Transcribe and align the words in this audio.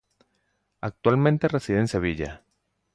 Actualmente 0.79 1.47
reside 1.47 1.77
en 1.77 1.87
Sevilla. 1.87 2.43